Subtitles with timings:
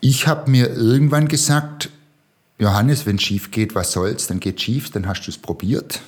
[0.00, 1.90] Ich habe mir irgendwann gesagt,
[2.58, 6.00] Johannes, wenn schief geht, was soll's, dann geht schief, dann hast du es probiert.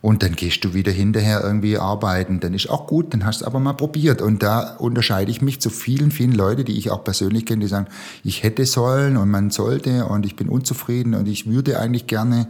[0.00, 2.40] Und dann gehst du wieder hinterher irgendwie arbeiten.
[2.40, 4.20] Dann ist auch gut, dann hast du aber mal probiert.
[4.20, 7.68] Und da unterscheide ich mich zu vielen, vielen Leuten, die ich auch persönlich kenne, die
[7.68, 7.86] sagen,
[8.24, 12.48] ich hätte sollen und man sollte und ich bin unzufrieden und ich würde eigentlich gerne.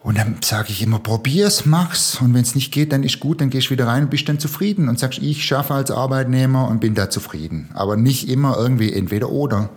[0.00, 2.20] Und dann sage ich immer, probier's, mach's.
[2.20, 4.28] Und wenn es nicht geht, dann ist gut, dann gehst du wieder rein und bist
[4.28, 7.70] dann zufrieden und sagst, ich schaffe als Arbeitnehmer und bin da zufrieden.
[7.74, 9.70] Aber nicht immer irgendwie entweder oder.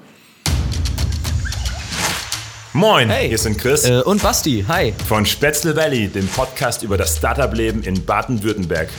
[2.73, 3.29] Moin, hey.
[3.29, 4.63] hier sind Chris äh, und Basti.
[4.67, 4.93] Hi.
[5.07, 8.89] Von Spätzle Valley, dem Podcast über das Startup-Leben in Baden-Württemberg.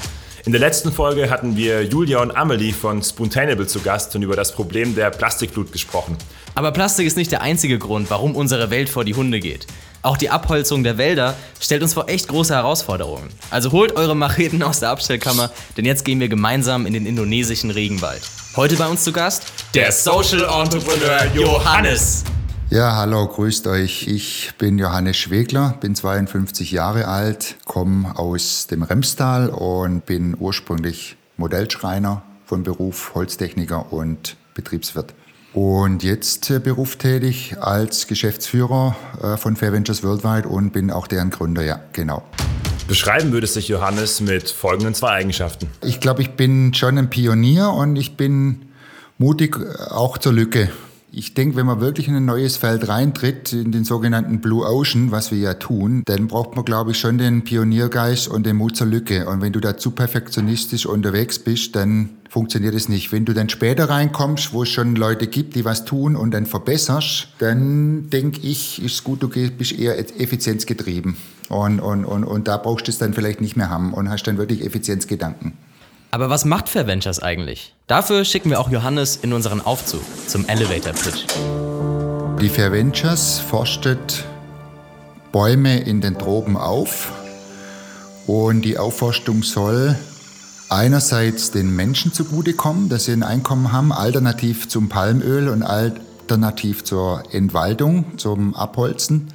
[0.44, 4.34] In der letzten Folge hatten wir Julia und Amelie von Spoontainable zu Gast und über
[4.34, 6.16] das Problem der Plastikflut gesprochen.
[6.56, 9.68] Aber Plastik ist nicht der einzige Grund, warum unsere Welt vor die Hunde geht.
[10.04, 13.28] Auch die Abholzung der Wälder stellt uns vor echt große Herausforderungen.
[13.50, 17.70] Also holt eure Macheten aus der Abstellkammer, denn jetzt gehen wir gemeinsam in den indonesischen
[17.70, 18.20] Regenwald.
[18.56, 19.44] Heute bei uns zu Gast
[19.74, 22.24] der Social Entrepreneur Johannes.
[22.68, 24.08] Ja, hallo, grüßt euch.
[24.08, 31.16] Ich bin Johannes Schwegler, bin 52 Jahre alt, komme aus dem Remstal und bin ursprünglich
[31.36, 35.14] Modellschreiner von Beruf, Holztechniker und Betriebswirt.
[35.52, 41.30] Und jetzt äh, berufstätig als Geschäftsführer äh, von Fair Ventures Worldwide und bin auch deren
[41.30, 42.22] Gründer, ja, genau.
[42.88, 45.68] Beschreiben würdest dich Johannes mit folgenden zwei Eigenschaften.
[45.82, 48.66] Ich glaube, ich bin schon ein Pionier und ich bin
[49.18, 50.70] mutig äh, auch zur Lücke.
[51.14, 55.10] Ich denke, wenn man wirklich in ein neues Feld reintritt, in den sogenannten Blue Ocean,
[55.10, 58.78] was wir ja tun, dann braucht man, glaube ich, schon den Pioniergeist und den Mut
[58.78, 59.28] zur Lücke.
[59.28, 63.12] Und wenn du da zu perfektionistisch unterwegs bist, dann funktioniert es nicht.
[63.12, 66.46] Wenn du dann später reinkommst, wo es schon Leute gibt, die was tun und dann
[66.46, 71.18] verbesserst, dann denke ich, ist gut, du bist eher effizienzgetrieben.
[71.50, 74.22] Und, und, und, und da brauchst du es dann vielleicht nicht mehr haben und hast
[74.22, 75.52] dann wirklich Effizienzgedanken.
[76.14, 77.74] Aber was macht Fair Ventures eigentlich?
[77.86, 81.24] Dafür schicken wir auch Johannes in unseren Aufzug zum Elevator Pitch.
[82.38, 84.22] Die Fair Ventures forstet
[85.32, 87.12] Bäume in den Tropen auf
[88.26, 89.96] und die Aufforstung soll
[90.68, 97.22] einerseits den Menschen zugutekommen, dass sie ein Einkommen haben, alternativ zum Palmöl und alternativ zur
[97.32, 99.28] Entwaldung, zum Abholzen.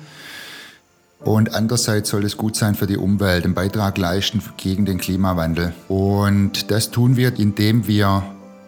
[1.20, 5.74] Und andererseits soll es gut sein für die Umwelt, einen Beitrag leisten gegen den Klimawandel.
[5.88, 8.24] Und das tun wir, indem wir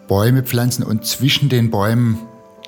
[0.08, 2.18] Bäume pflanzen und zwischen den Bäumen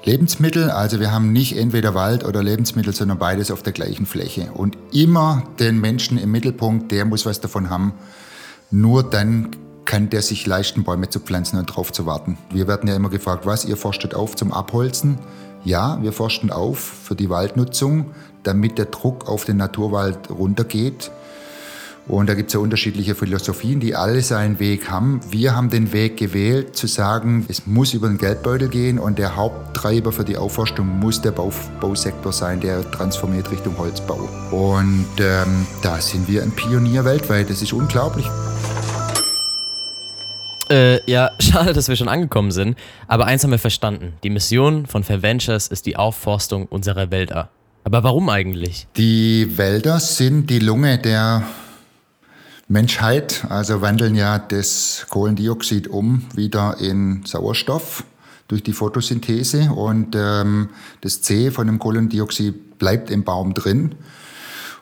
[0.05, 0.71] Lebensmittel.
[0.71, 4.51] Also wir haben nicht entweder Wald oder Lebensmittel, sondern beides auf der gleichen Fläche.
[4.53, 7.93] Und immer den Menschen im Mittelpunkt, der muss was davon haben.
[8.71, 9.51] Nur dann
[9.85, 12.39] kann der sich leisten, Bäume zu pflanzen und drauf zu warten.
[12.51, 15.19] Wir werden ja immer gefragt, was, ihr forstet auf zum Abholzen?
[15.65, 18.07] Ja, wir forschen auf für die Waldnutzung,
[18.43, 21.11] damit der Druck auf den Naturwald runtergeht.
[22.09, 25.21] Und da gibt es ja unterschiedliche Philosophien, die alle seinen Weg haben.
[25.31, 29.37] Wir haben den Weg gewählt, zu sagen, es muss über den Geldbeutel gehen und der
[29.37, 34.29] Haupttreiber für die Aufforstung muss der Bau Bausektor sein, der transformiert Richtung Holzbau.
[34.51, 37.51] Und ähm, da sind wir ein Pionier weltweit.
[37.51, 38.27] Das ist unglaublich.
[40.73, 42.79] Äh, ja, schade, dass wir schon angekommen sind.
[43.07, 44.15] Aber eins haben wir verstanden.
[44.23, 47.51] Die Mission von Fair Ventures ist die Aufforstung unserer Wälder.
[47.85, 48.87] Aber warum eigentlich?
[48.97, 51.43] Die Wälder sind die Lunge der
[52.69, 58.05] Menschheit, also wandeln ja das Kohlendioxid um wieder in Sauerstoff
[58.49, 60.71] durch die Photosynthese und ähm,
[61.03, 63.97] das C von dem Kohlendioxid bleibt im Baum drin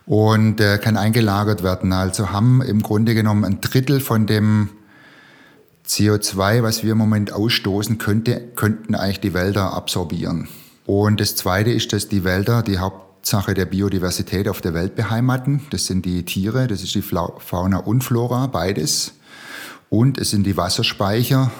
[0.06, 1.92] und äh, kann eingelagert werden.
[1.92, 4.68] Also haben im Grunde genommen ein Drittel von dem
[5.90, 10.46] CO2, was wir im Moment ausstoßen, könnte, könnten eigentlich die Wälder absorbieren.
[10.86, 15.62] Und das Zweite ist, dass die Wälder die Hauptsache der Biodiversität auf der Welt beheimaten.
[15.70, 19.14] Das sind die Tiere, das ist die Fauna und Flora, beides.
[19.88, 21.50] Und es sind die Wasserspeicher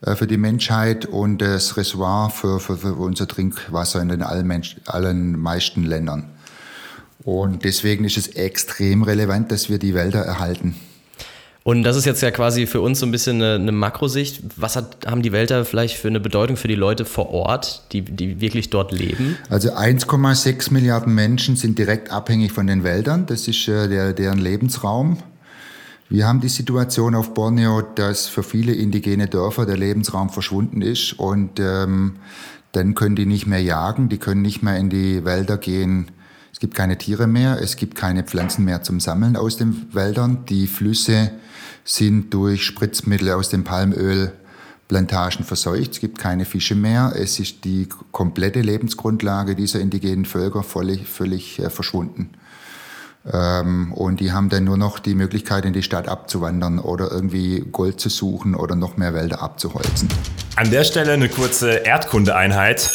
[0.00, 4.50] äh, für die Menschheit und das Reservoir für, für, für unser Trinkwasser in den allen,
[4.86, 6.30] allen meisten Ländern.
[7.22, 10.74] Und deswegen ist es extrem relevant, dass wir die Wälder erhalten.
[11.64, 14.42] Und das ist jetzt ja quasi für uns so ein bisschen eine, eine Makrosicht.
[14.56, 18.02] Was hat, haben die Wälder vielleicht für eine Bedeutung für die Leute vor Ort, die,
[18.02, 19.36] die wirklich dort leben?
[19.48, 23.26] Also 1,6 Milliarden Menschen sind direkt abhängig von den Wäldern.
[23.26, 25.18] Das ist äh, der, deren Lebensraum.
[26.08, 31.14] Wir haben die Situation auf Borneo, dass für viele indigene Dörfer der Lebensraum verschwunden ist
[31.14, 32.16] und ähm,
[32.72, 36.10] dann können die nicht mehr jagen, die können nicht mehr in die Wälder gehen.
[36.52, 40.44] Es gibt keine Tiere mehr, es gibt keine Pflanzen mehr zum Sammeln aus den Wäldern.
[40.50, 41.30] Die Flüsse
[41.84, 45.92] sind durch Spritzmittel aus dem Palmölplantagen verseucht.
[45.92, 47.12] Es gibt keine Fische mehr.
[47.16, 52.30] Es ist die komplette Lebensgrundlage dieser indigenen Völker völlig, völlig äh, verschwunden.
[53.30, 57.60] Ähm, und die haben dann nur noch die Möglichkeit, in die Stadt abzuwandern oder irgendwie
[57.70, 60.08] Gold zu suchen oder noch mehr Wälder abzuholzen.
[60.56, 62.90] An der Stelle eine kurze Erdkundeeinheit.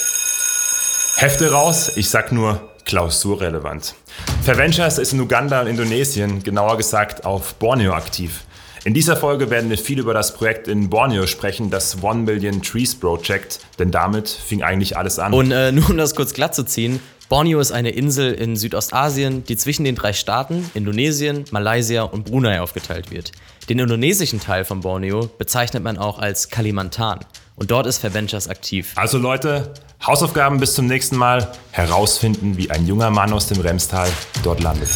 [1.16, 3.96] Hefte raus, ich sag nur klausurrelevant.
[4.44, 8.44] Verventures ist in Uganda und Indonesien, genauer gesagt auf Borneo aktiv.
[8.88, 12.62] In dieser Folge werden wir viel über das Projekt in Borneo sprechen, das One Million
[12.62, 15.34] Trees Project, denn damit fing eigentlich alles an.
[15.34, 19.44] Und äh, nur um das kurz glatt zu ziehen, Borneo ist eine Insel in Südostasien,
[19.44, 23.34] die zwischen den drei Staaten Indonesien, Malaysia und Brunei aufgeteilt wird.
[23.68, 27.20] Den indonesischen Teil von Borneo bezeichnet man auch als Kalimantan
[27.58, 28.94] und dort ist Verventures aktiv.
[28.96, 31.52] Also Leute, Hausaufgaben bis zum nächsten Mal.
[31.72, 34.08] Herausfinden, wie ein junger Mann aus dem Remstal
[34.44, 34.88] dort landet.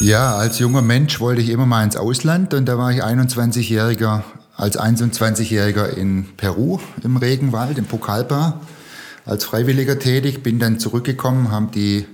[0.00, 4.22] Ja, als junger Mensch wollte ich immer mal ins Ausland und da war ich 21-Jähriger,
[4.56, 8.60] als 21-Jähriger in Peru im Regenwald, in Pucallpa,
[9.26, 12.06] als Freiwilliger tätig, bin dann zurückgekommen, habe die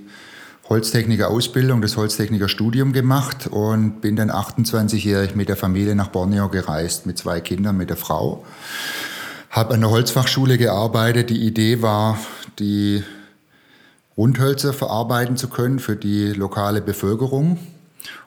[0.70, 7.19] Holztechniker-Ausbildung, das Holztechniker-Studium gemacht und bin dann 28-jährig mit der Familie nach Borneo gereist, mit
[7.19, 8.46] zwei Kindern, mit der Frau.
[9.50, 11.28] Habe an der Holzfachschule gearbeitet.
[11.28, 12.19] Die Idee war,
[12.58, 13.04] die
[14.16, 17.58] Rundhölzer verarbeiten zu können für die lokale Bevölkerung.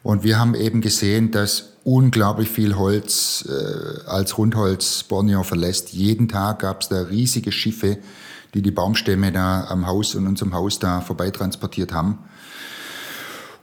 [0.04, 5.94] Und wir haben eben gesehen, dass unglaublich viel Holz äh, als Rundholz Borneo verlässt.
[5.94, 7.98] Jeden Tag gab es da riesige Schiffe,
[8.54, 12.20] die die Baumstämme da am Haus und unserem Haus da vorbeitransportiert haben.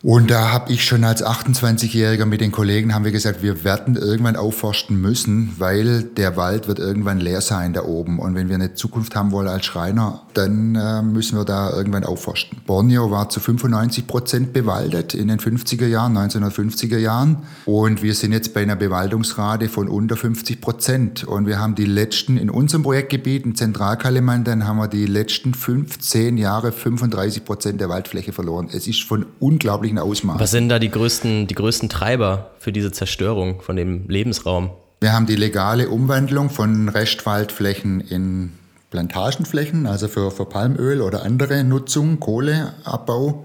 [0.04, 3.96] Und da habe ich schon als 28-Jähriger mit den Kollegen haben wir gesagt, wir werden
[3.96, 8.18] irgendwann aufforsten müssen, weil der Wald wird irgendwann leer sein da oben.
[8.18, 12.04] Und wenn wir eine Zukunft haben wollen als Schreiner, dann äh, müssen wir da irgendwann
[12.04, 12.58] aufforsten.
[12.66, 17.38] Borneo war zu 95 Prozent bewaldet in den 50er Jahren, 1950er Jahren.
[17.64, 21.24] Und wir sind jetzt bei einer Bewaldungsrate von unter 50 Prozent.
[21.24, 26.36] Und wir haben die letzten, in unserem Projektgebiet in Zentralkalimantan, haben wir die letzten 15
[26.36, 28.68] Jahre 35 Prozent der Waldfläche verloren.
[28.70, 30.40] Es ist von unglaublichen riesigen Ausmaß.
[30.40, 34.70] Was sind da die größten, die größten Treiber für diese Zerstörung von dem Lebensraum?
[35.00, 38.52] Wir haben die legale Umwandlung von Restwaldflächen in
[38.90, 43.44] Plantagenflächen, also für, für Palmöl oder andere Nutzung, Kohleabbau,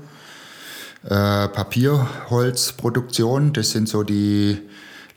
[1.03, 4.59] äh, Papierholzproduktion, das sind so die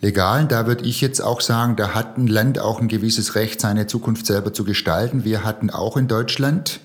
[0.00, 0.48] legalen.
[0.48, 3.86] Da würde ich jetzt auch sagen, da hat ein Land auch ein gewisses Recht, seine
[3.86, 5.24] Zukunft selber zu gestalten.
[5.24, 6.80] Wir hatten auch in Deutschland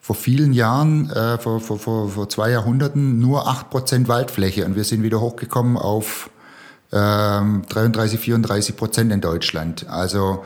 [0.00, 4.84] vor vielen Jahren, äh, vor, vor, vor, vor zwei Jahrhunderten, nur 8% Waldfläche und wir
[4.84, 6.30] sind wieder hochgekommen auf
[6.92, 9.86] ähm, 33, 34 Prozent in Deutschland.
[9.88, 10.44] Also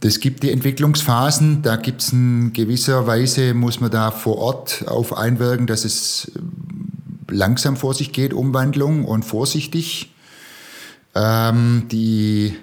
[0.00, 4.84] das gibt die Entwicklungsphasen, da gibt es in gewisser Weise, muss man da vor Ort
[4.88, 6.32] auf einwirken, dass es
[7.28, 10.12] langsam vor sich geht, Umwandlung und vorsichtig.
[11.14, 12.56] Ähm, die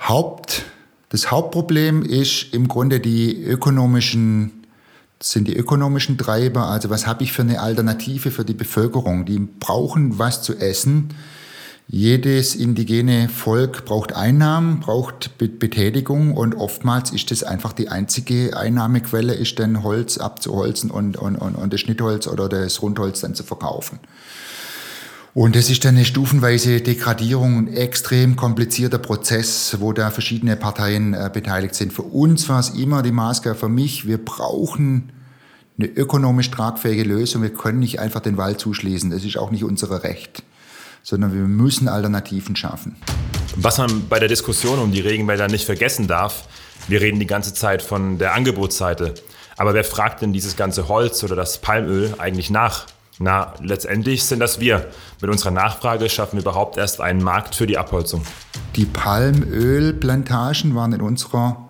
[0.00, 0.64] Haupt,
[1.08, 4.61] das Hauptproblem ist im Grunde die ökonomischen
[5.22, 6.66] sind die ökonomischen Treiber.
[6.66, 9.24] Also was habe ich für eine Alternative für die Bevölkerung?
[9.24, 11.10] Die brauchen was zu essen.
[11.88, 19.34] Jedes indigene Volk braucht Einnahmen, braucht Betätigung und oftmals ist das einfach die einzige Einnahmequelle,
[19.34, 23.42] ist dann Holz abzuholzen und, und, und, und das Schnittholz oder das Rundholz dann zu
[23.42, 23.98] verkaufen.
[25.34, 31.14] Und das ist dann eine stufenweise Degradierung, ein extrem komplizierter Prozess, wo da verschiedene Parteien
[31.14, 31.94] äh, beteiligt sind.
[31.94, 35.10] Für uns war es immer die Maßgabe, für mich, wir brauchen
[35.78, 37.40] eine ökonomisch tragfähige Lösung.
[37.40, 39.10] Wir können nicht einfach den Wald zuschließen.
[39.10, 40.42] Das ist auch nicht unser Recht,
[41.02, 42.96] sondern wir müssen Alternativen schaffen.
[43.56, 46.46] Was man bei der Diskussion um die Regenwälder nicht vergessen darf,
[46.88, 49.14] wir reden die ganze Zeit von der Angebotsseite.
[49.56, 52.86] Aber wer fragt denn dieses ganze Holz oder das Palmöl eigentlich nach?
[53.18, 54.88] Na, letztendlich sind das wir.
[55.20, 58.22] Mit unserer Nachfrage schaffen wir überhaupt erst einen Markt für die Abholzung.
[58.76, 61.68] Die Palmölplantagen waren in unserer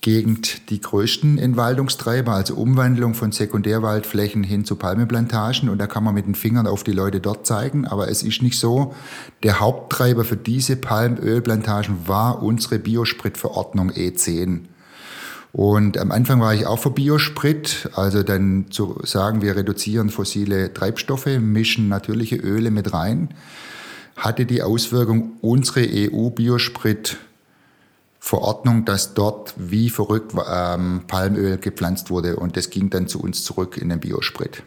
[0.00, 5.68] Gegend die größten Entwaldungstreiber, also Umwandlung von Sekundärwaldflächen hin zu Palmeplantagen.
[5.68, 7.86] Und da kann man mit den Fingern auf die Leute dort zeigen.
[7.86, 8.94] Aber es ist nicht so.
[9.42, 14.69] Der Haupttreiber für diese Palmölplantagen war unsere Biospritverordnung E10.
[15.52, 20.72] Und am Anfang war ich auch für Biosprit, also dann zu sagen, wir reduzieren fossile
[20.72, 23.34] Treibstoffe, mischen natürliche Öle mit rein,
[24.16, 27.16] hatte die Auswirkung unsere EU-Biosprit
[28.22, 33.44] Verordnung, dass dort wie verrückt ähm, Palmöl gepflanzt wurde und das ging dann zu uns
[33.44, 34.62] zurück in den Biosprit.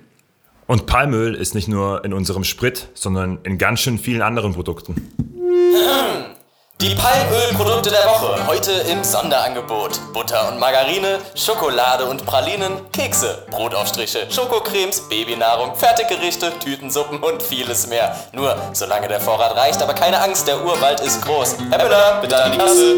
[0.66, 4.96] Und Palmöl ist nicht nur in unserem Sprit, sondern in ganz schön vielen anderen Produkten.
[6.82, 8.46] Die Palmölprodukte der Woche.
[8.48, 10.00] Heute im Sonderangebot.
[10.12, 18.16] Butter und Margarine, Schokolade und Pralinen, Kekse, Brotaufstriche, Schokocremes, Babynahrung, Fertiggerichte, Tütensuppen und vieles mehr.
[18.34, 21.56] Nur solange der Vorrat reicht, aber keine Angst, der Urwald ist groß.
[21.70, 22.96] Herr Müller, bitte an die Kasse.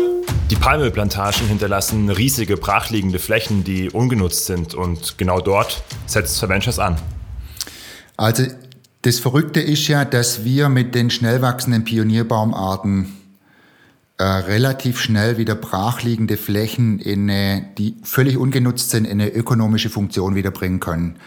[0.50, 6.98] Die Palmölplantagen hinterlassen riesige brachliegende Flächen, die ungenutzt sind und genau dort setzt Ventures an.
[8.18, 8.44] Also
[9.02, 13.25] Das Verrückte ist ja, dass wir mit den schnell wachsenden Pionierbaumarten
[14.18, 19.90] äh, relativ schnell wieder brachliegende Flächen, in eine, die völlig ungenutzt sind, in eine ökonomische
[19.90, 21.18] Funktion wiederbringen können.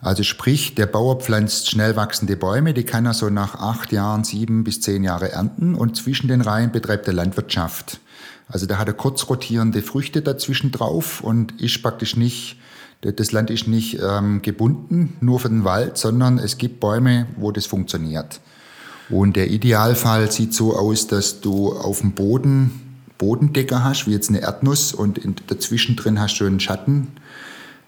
[0.00, 4.24] Also sprich, der Bauer pflanzt schnell wachsende Bäume, die kann er so nach acht Jahren,
[4.24, 8.00] sieben bis zehn Jahre ernten und zwischen den Reihen betreibt er Landwirtschaft.
[8.48, 12.56] Also da hat er kurz rotierende Früchte dazwischen drauf und ist praktisch nicht
[13.00, 17.50] das Land ist nicht ähm, gebunden nur für den Wald, sondern es gibt Bäume, wo
[17.50, 18.40] das funktioniert.
[19.10, 22.90] Und der Idealfall sieht so aus, dass du auf dem Boden
[23.20, 27.08] Bodendecker hast, wie jetzt eine Erdnuss, und in, dazwischen drin hast du einen Schatten,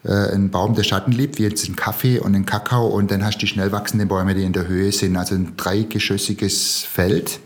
[0.03, 3.25] äh, einen Baum, der Schatten liebt, wie jetzt ein Kaffee und ein Kakao, und dann
[3.25, 7.39] hast du die schnell wachsenden Bäume, die in der Höhe sind, also ein dreigeschossiges Feld,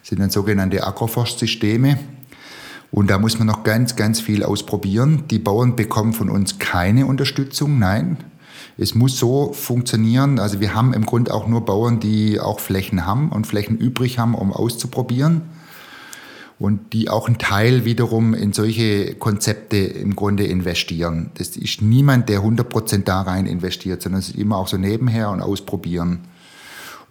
[0.00, 1.98] das sind dann sogenannte Agroforstsysteme.
[2.92, 5.24] Und da muss man noch ganz, ganz viel ausprobieren.
[5.28, 8.18] Die Bauern bekommen von uns keine Unterstützung, nein.
[8.78, 10.38] Es muss so funktionieren.
[10.38, 14.18] Also wir haben im Grunde auch nur Bauern, die auch Flächen haben und Flächen übrig
[14.18, 15.42] haben, um auszuprobieren.
[16.58, 21.30] Und die auch einen Teil wiederum in solche Konzepte im Grunde investieren.
[21.34, 25.30] Das ist niemand, der 100% da rein investiert, sondern es ist immer auch so nebenher
[25.30, 26.20] und ausprobieren.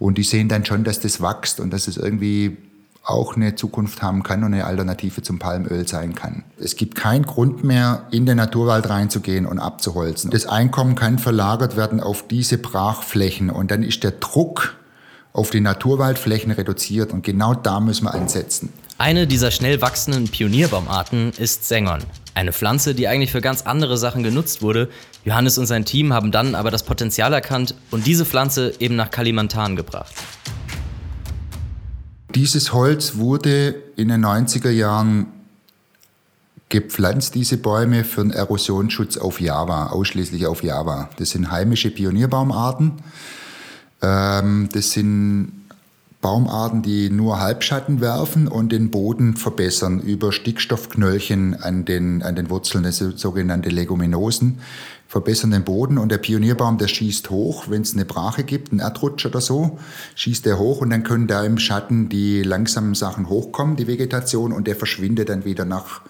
[0.00, 2.56] Und die sehen dann schon, dass das wächst und dass es irgendwie
[3.06, 6.42] auch eine Zukunft haben kann und eine Alternative zum Palmöl sein kann.
[6.58, 10.30] Es gibt keinen Grund mehr, in den Naturwald reinzugehen und abzuholzen.
[10.30, 14.74] Das Einkommen kann verlagert werden auf diese Brachflächen und dann ist der Druck
[15.32, 18.72] auf die Naturwaldflächen reduziert und genau da müssen wir ansetzen.
[18.98, 22.02] Eine dieser schnell wachsenden Pionierbaumarten ist Sängern.
[22.34, 24.88] Eine Pflanze, die eigentlich für ganz andere Sachen genutzt wurde.
[25.24, 29.10] Johannes und sein Team haben dann aber das Potenzial erkannt und diese Pflanze eben nach
[29.10, 30.12] Kalimantan gebracht.
[32.36, 35.28] Dieses Holz wurde in den 90er Jahren
[36.68, 41.08] gepflanzt, diese Bäume, für den Erosionsschutz auf Java, ausschließlich auf Java.
[41.16, 42.92] Das sind heimische Pionierbaumarten.
[44.02, 45.65] Ähm, das sind
[46.26, 52.50] Baumarten, die nur Halbschatten werfen und den Boden verbessern über Stickstoffknöllchen an den, an den
[52.50, 54.58] Wurzeln, das sogenannte Leguminosen
[55.06, 58.80] verbessern den Boden und der Pionierbaum, der schießt hoch, wenn es eine Brache gibt, einen
[58.80, 59.78] Erdrutsch oder so,
[60.16, 64.52] schießt der hoch und dann können da im Schatten die langsamen Sachen hochkommen, die Vegetation,
[64.52, 66.00] und der verschwindet dann wieder nach,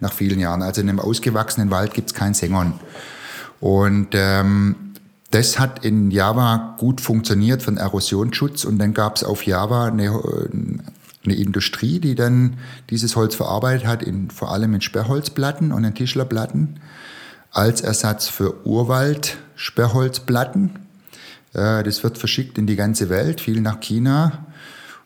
[0.00, 0.60] nach vielen Jahren.
[0.60, 2.78] Also in einem ausgewachsenen Wald gibt es kein Sängern.
[3.58, 4.91] Und ähm,
[5.32, 10.12] das hat in Java gut funktioniert den Erosionsschutz und dann gab es auf Java eine,
[11.24, 12.58] eine Industrie, die dann
[12.90, 16.80] dieses Holz verarbeitet hat, in, vor allem in Sperrholzplatten und in Tischlerplatten
[17.50, 20.80] als Ersatz für Urwald-Sperrholzplatten.
[21.52, 24.46] Das wird verschickt in die ganze Welt, viel nach China.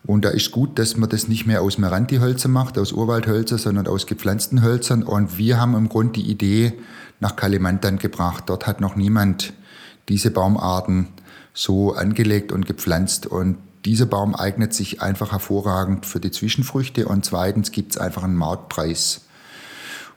[0.05, 3.89] Und da ist gut, dass man das nicht mehr aus Meranti-Hölzer macht, aus Urwaldhölzer, sondern
[3.89, 5.03] aus gepflanzten Hölzern.
[5.03, 6.75] Und wir haben im Grunde die Idee
[7.19, 8.45] nach Kalimantan gebracht.
[8.47, 9.53] Dort hat noch niemand
[10.09, 11.09] diese Baumarten
[11.55, 13.27] so angelegt und gepflanzt.
[13.27, 17.07] Und dieser Baum eignet sich einfach hervorragend für die Zwischenfrüchte.
[17.07, 19.23] Und zweitens gibt es einfach einen Marktpreis.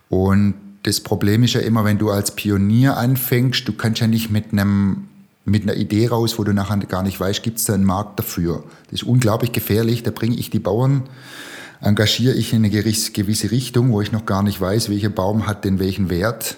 [0.09, 4.29] Und das Problem ist ja immer, wenn du als Pionier anfängst, du kannst ja nicht
[4.29, 5.09] mit einem
[5.45, 8.19] mit einer Idee raus, wo du nachher gar nicht weißt, gibt es da einen Markt
[8.19, 8.63] dafür.
[8.91, 10.03] Das ist unglaublich gefährlich.
[10.03, 11.03] Da bringe ich die Bauern,
[11.81, 15.65] engagiere ich in eine gewisse Richtung, wo ich noch gar nicht weiß, welcher Baum hat
[15.65, 16.57] denn welchen Wert.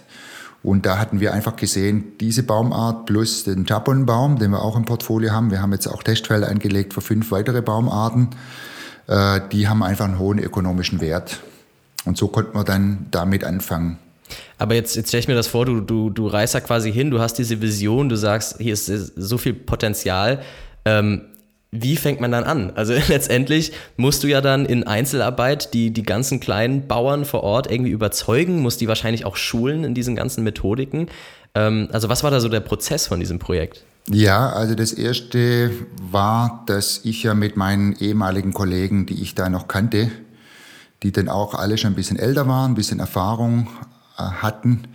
[0.63, 4.85] Und da hatten wir einfach gesehen, diese Baumart plus den Japon-Baum, den wir auch im
[4.85, 5.49] Portfolio haben.
[5.49, 8.29] Wir haben jetzt auch Testfelder angelegt für fünf weitere Baumarten.
[9.07, 11.39] Äh, die haben einfach einen hohen ökonomischen Wert.
[12.05, 13.97] Und so konnten wir dann damit anfangen.
[14.59, 17.09] Aber jetzt, jetzt stelle ich mir das vor, du, du, du reist da quasi hin,
[17.09, 20.41] du hast diese Vision, du sagst, hier ist so viel Potenzial.
[20.85, 21.23] Ähm,
[21.71, 22.71] wie fängt man dann an?
[22.75, 27.71] Also letztendlich musst du ja dann in Einzelarbeit die, die ganzen kleinen Bauern vor Ort
[27.71, 31.07] irgendwie überzeugen, musst die wahrscheinlich auch schulen in diesen ganzen Methodiken.
[31.55, 33.83] Ähm, also was war da so der Prozess von diesem Projekt?
[34.09, 39.47] Ja, also das erste war, dass ich ja mit meinen ehemaligen Kollegen, die ich da
[39.47, 40.11] noch kannte,
[41.03, 43.67] die dann auch alle schon ein bisschen älter waren, ein bisschen Erfahrung
[44.17, 44.85] äh, hatten,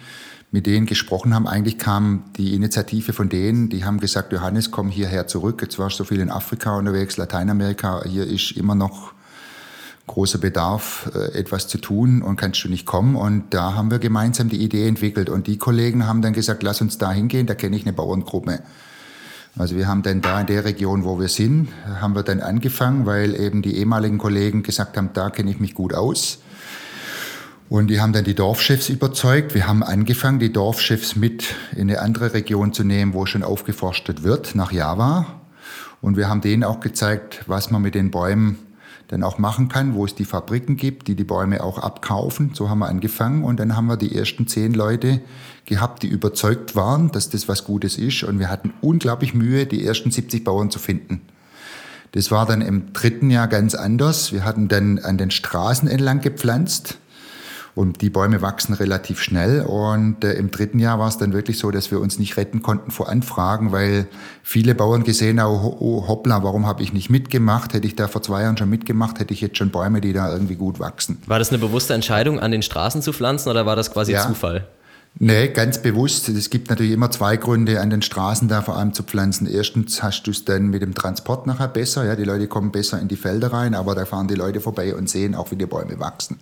[0.57, 1.47] mit denen gesprochen haben.
[1.47, 5.61] Eigentlich kam die Initiative von denen, die haben gesagt, Johannes, komm hierher zurück.
[5.61, 8.03] Jetzt warst du so viel in Afrika unterwegs, Lateinamerika.
[8.07, 9.13] Hier ist immer noch
[10.07, 13.17] großer Bedarf, äh, etwas zu tun und kannst du nicht kommen.
[13.17, 15.29] Und da haben wir gemeinsam die Idee entwickelt.
[15.29, 18.61] Und die Kollegen haben dann gesagt, lass uns da hingehen, da kenne ich eine Bauerngruppe.
[19.59, 21.69] Also wir haben dann da in der Region, wo wir sind,
[22.01, 25.75] haben wir dann angefangen, weil eben die ehemaligen Kollegen gesagt haben, da kenne ich mich
[25.75, 26.39] gut aus.
[27.69, 29.55] Und die haben dann die Dorfchefs überzeugt.
[29.55, 34.23] Wir haben angefangen, die Dorfchefs mit in eine andere Region zu nehmen, wo schon aufgeforstet
[34.23, 35.27] wird, nach Java.
[36.01, 38.59] Und wir haben denen auch gezeigt, was man mit den Bäumen
[39.09, 42.53] dann auch machen kann, wo es die Fabriken gibt, die die Bäume auch abkaufen.
[42.55, 45.21] So haben wir angefangen und dann haben wir die ersten zehn Leute
[45.65, 49.85] gehabt, die überzeugt waren, dass das was Gutes ist und wir hatten unglaublich Mühe, die
[49.85, 51.23] ersten 70 Bauern zu finden.
[52.13, 54.33] Das war dann im dritten Jahr ganz anders.
[54.33, 56.99] Wir hatten dann an den Straßen entlang gepflanzt
[57.77, 59.61] und die Bäume wachsen relativ schnell.
[59.61, 62.63] Und äh, im dritten Jahr war es dann wirklich so, dass wir uns nicht retten
[62.63, 64.07] konnten vor Anfragen, weil
[64.43, 67.75] viele Bauern gesehen haben, oh, oh hoppla, warum habe ich nicht mitgemacht?
[67.75, 70.33] Hätte ich da vor zwei Jahren schon mitgemacht, hätte ich jetzt schon Bäume, die da
[70.33, 71.19] irgendwie gut wachsen.
[71.27, 74.27] War das eine bewusste Entscheidung, an den Straßen zu pflanzen oder war das quasi ja.
[74.27, 74.67] Zufall?
[75.19, 76.31] Nee, ganz bewusst.
[76.31, 79.47] Es gibt natürlich immer zwei Gründe, an den Straßen da vor allem zu pflanzen.
[79.47, 82.07] Erstens hast du es dann mit dem Transport nachher besser.
[82.07, 84.95] Ja, die Leute kommen besser in die Felder rein, aber da fahren die Leute vorbei
[84.95, 86.39] und sehen auch, wie die Bäume wachsen.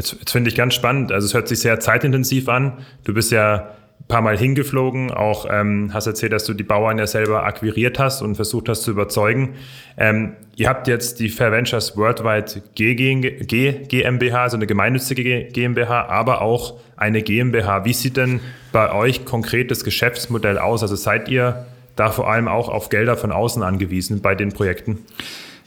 [0.00, 1.12] Jetzt, jetzt finde ich ganz spannend.
[1.12, 2.72] Also es hört sich sehr zeitintensiv an.
[3.04, 3.68] Du bist ja
[4.00, 7.98] ein paar Mal hingeflogen, auch ähm, hast erzählt, dass du die Bauern ja selber akquiriert
[7.98, 9.56] hast und versucht hast zu überzeugen.
[9.98, 16.06] Ähm, ihr habt jetzt die Fair Ventures Worldwide G, G GmbH, also eine gemeinnützige GmbH,
[16.06, 17.84] aber auch eine GmbH.
[17.84, 18.40] Wie sieht denn
[18.72, 20.80] bei euch konkret das Geschäftsmodell aus?
[20.80, 25.00] Also seid ihr da vor allem auch auf Gelder von außen angewiesen bei den Projekten?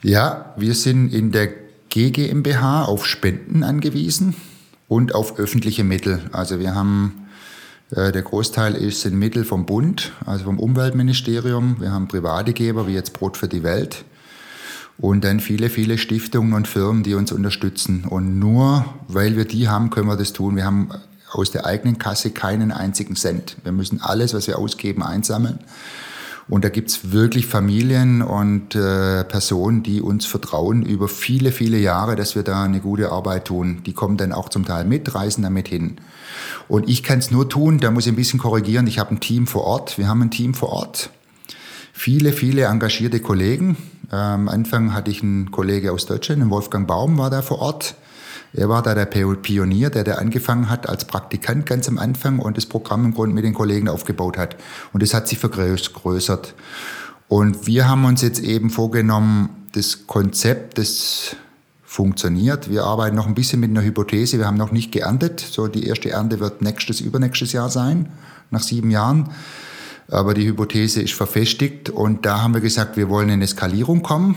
[0.01, 1.62] Ja, wir sind in der
[1.93, 4.35] GmbH auf Spenden angewiesen
[4.87, 6.21] und auf öffentliche Mittel.
[6.31, 7.27] Also wir haben,
[7.91, 11.75] äh, der Großteil ist sind Mittel vom Bund, also vom Umweltministerium.
[11.79, 14.05] Wir haben private Geber, wie jetzt Brot für die Welt.
[14.97, 18.05] Und dann viele, viele Stiftungen und Firmen, die uns unterstützen.
[18.05, 20.55] Und nur weil wir die haben, können wir das tun.
[20.55, 20.89] Wir haben
[21.31, 23.57] aus der eigenen Kasse keinen einzigen Cent.
[23.63, 25.59] Wir müssen alles, was wir ausgeben, einsammeln.
[26.49, 32.15] Und da gibt's wirklich Familien und äh, Personen, die uns vertrauen über viele, viele Jahre,
[32.15, 33.81] dass wir da eine gute Arbeit tun.
[33.85, 35.97] Die kommen dann auch zum Teil mit, reisen damit hin.
[36.67, 38.87] Und ich kann es nur tun, da muss ich ein bisschen korrigieren.
[38.87, 39.97] Ich habe ein Team vor Ort.
[39.97, 41.09] Wir haben ein Team vor Ort.
[41.93, 43.77] Viele, viele engagierte Kollegen.
[44.11, 47.95] Ähm, am Anfang hatte ich einen Kollege aus Deutschland, Wolfgang Baum war da vor Ort.
[48.53, 52.55] Er war da der Pionier, der da angefangen hat als Praktikant ganz am Anfang und
[52.55, 54.55] das Programm im Grunde mit den Kollegen aufgebaut hat.
[54.93, 56.53] Und das hat sich vergrößert.
[57.27, 61.35] Und wir haben uns jetzt eben vorgenommen, das Konzept, das
[61.83, 62.69] funktioniert.
[62.69, 64.37] Wir arbeiten noch ein bisschen mit einer Hypothese.
[64.37, 65.39] Wir haben noch nicht geerntet.
[65.39, 68.11] So die erste Ernte wird nächstes, übernächstes Jahr sein,
[68.51, 69.31] nach sieben Jahren.
[70.09, 74.03] Aber die Hypothese ist verfestigt und da haben wir gesagt, wir wollen in eine Skalierung
[74.03, 74.35] kommen.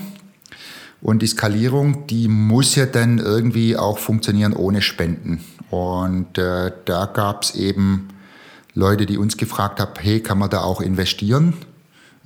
[1.06, 5.38] Und die Skalierung, die muss ja dann irgendwie auch funktionieren ohne Spenden.
[5.70, 8.08] Und äh, da gab es eben
[8.74, 11.54] Leute, die uns gefragt haben, hey, kann man da auch investieren,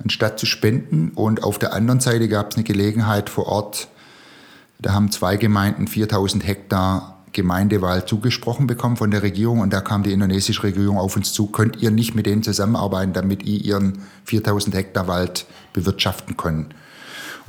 [0.03, 1.11] anstatt zu spenden?
[1.13, 3.87] Und auf der anderen Seite gab es eine Gelegenheit vor Ort,
[4.79, 10.01] da haben zwei Gemeinden 4000 Hektar Gemeindewahl zugesprochen bekommen von der Regierung und da kam
[10.01, 14.01] die indonesische Regierung auf uns zu, könnt ihr nicht mit denen zusammenarbeiten, damit ihr ihren
[14.25, 16.73] 4000 Hektar Wald bewirtschaften könnt.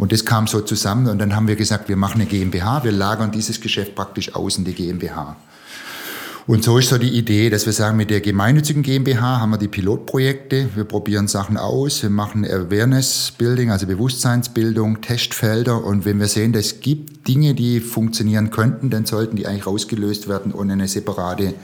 [0.03, 2.91] Und das kam so zusammen und dann haben wir gesagt, wir machen eine GmbH, wir
[2.91, 5.37] lagern dieses Geschäft praktisch aus in die GmbH.
[6.49, 9.59] Und so ist so die Idee, dass wir sagen, mit der gemeinnützigen GmbH haben wir
[9.59, 16.19] die Pilotprojekte, wir probieren Sachen aus, wir machen Awareness Building, also Bewusstseinsbildung, Testfelder und wenn
[16.19, 20.51] wir sehen, dass es gibt Dinge, die funktionieren könnten, dann sollten die eigentlich rausgelöst werden
[20.51, 21.55] und eine separate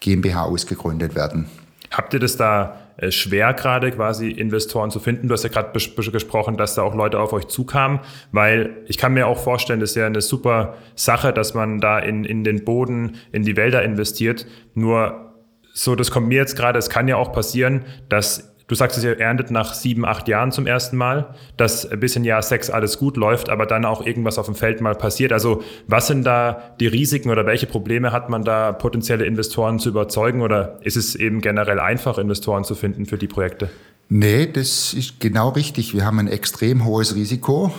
[0.00, 1.48] GmbH ausgegründet werden.
[1.90, 5.28] Habt ihr das da schwer gerade quasi Investoren zu finden.
[5.28, 8.00] Du hast ja gerade gesprochen, dass da auch Leute auf euch zukamen,
[8.32, 11.98] weil ich kann mir auch vorstellen, das ist ja eine super Sache, dass man da
[11.98, 14.46] in, in den Boden, in die Wälder investiert.
[14.74, 15.34] Nur
[15.72, 19.04] so, das kommt mir jetzt gerade, es kann ja auch passieren, dass Du sagst es,
[19.04, 22.98] ihr erntet nach sieben, acht Jahren zum ersten Mal, dass bis in Jahr sechs alles
[22.98, 25.32] gut läuft, aber dann auch irgendwas auf dem Feld mal passiert.
[25.32, 29.90] Also was sind da die Risiken oder welche Probleme hat man da, potenzielle Investoren zu
[29.90, 33.68] überzeugen oder ist es eben generell einfach, Investoren zu finden für die Projekte?
[34.08, 35.92] Nee, das ist genau richtig.
[35.92, 37.70] Wir haben ein extrem hohes Risiko.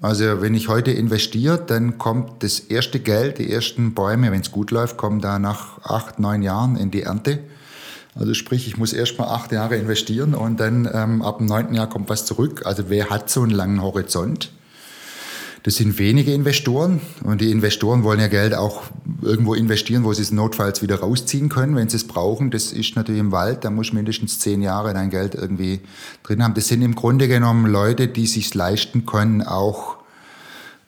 [0.00, 4.50] Also wenn ich heute investiere, dann kommt das erste Geld, die ersten Bäume, wenn es
[4.50, 7.38] gut läuft, kommen da nach acht, neun Jahren in die Ernte.
[8.18, 11.74] Also sprich, ich muss erst mal acht Jahre investieren und dann ähm, ab dem neunten
[11.74, 12.62] Jahr kommt was zurück.
[12.64, 14.50] Also wer hat so einen langen Horizont?
[15.64, 18.84] Das sind wenige Investoren und die Investoren wollen ja Geld auch
[19.20, 22.52] irgendwo investieren, wo sie es notfalls wieder rausziehen können, wenn sie es brauchen.
[22.52, 25.80] Das ist natürlich im Wald, da muss mindestens zehn Jahre dein Geld irgendwie
[26.22, 26.54] drin haben.
[26.54, 29.96] Das sind im Grunde genommen Leute, die sich leisten können, auch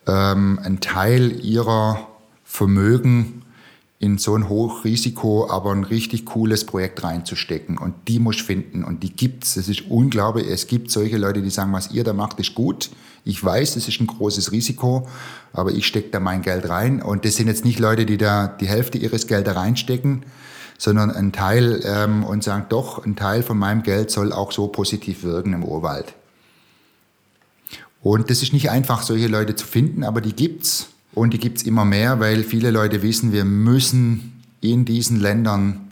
[0.07, 2.07] ähm, einen Teil ihrer
[2.45, 3.43] Vermögen
[4.01, 7.79] in so ein Hochrisiko, aber ein richtig cooles Projekt reinzustecken.
[7.79, 8.85] Und die muss finden.
[8.85, 9.57] Und die gibt's.
[9.57, 10.47] Es ist unglaublich.
[10.49, 12.91] Es gibt solche Leute, die sagen, was ihr da macht, ist gut.
[13.25, 15.09] Ich weiß, es ist ein großes Risiko,
[15.53, 17.03] aber ich stecke da mein Geld rein.
[17.03, 20.25] Und das sind jetzt nicht Leute, die da die Hälfte ihres Geldes reinstecken,
[20.79, 24.69] sondern ein Teil ähm, und sagen, doch, ein Teil von meinem Geld soll auch so
[24.69, 26.15] positiv wirken im Urwald.
[28.01, 30.89] Und das ist nicht einfach, solche Leute zu finden, aber die gibt's.
[31.15, 35.89] Und die gibt's immer mehr, weil viele Leute wissen, wir müssen in diesen Ländern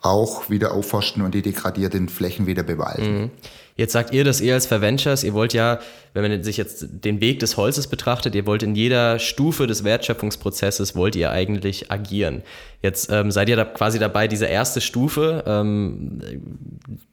[0.00, 3.20] auch wieder aufforsten und die degradierten Flächen wieder bewalden.
[3.22, 3.30] Mhm.
[3.76, 5.80] Jetzt sagt ihr, dass ihr als Verventures, ihr wollt ja,
[6.12, 9.82] wenn man sich jetzt den Weg des Holzes betrachtet, ihr wollt in jeder Stufe des
[9.82, 12.42] Wertschöpfungsprozesses, wollt ihr eigentlich agieren.
[12.82, 16.20] Jetzt ähm, seid ihr da quasi dabei, diese erste Stufe, ähm,